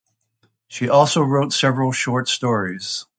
She 0.67 0.89
also 0.89 1.21
wrote 1.21 1.53
several 1.53 1.91
short 1.91 2.27
stories. 2.27 3.05